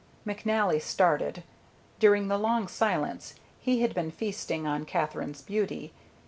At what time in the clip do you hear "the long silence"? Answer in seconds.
2.27-3.35